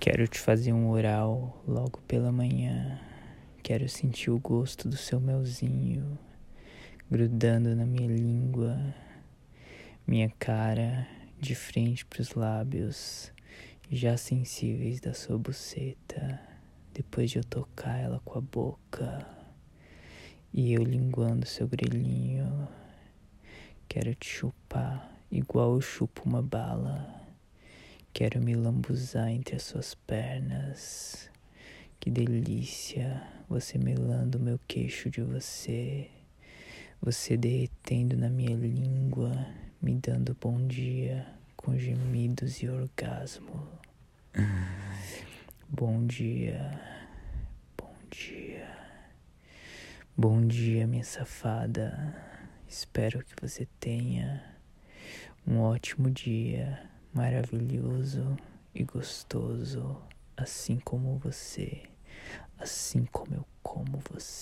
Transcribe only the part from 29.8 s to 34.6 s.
pernas. Que delícia, você melando meu